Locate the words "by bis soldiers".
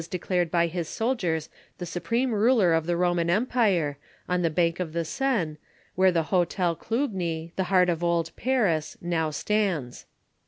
0.49-1.47